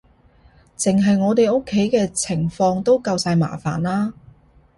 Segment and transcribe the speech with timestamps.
[0.79, 4.13] 淨係我哋屋企嘅情況都夠晒麻煩喇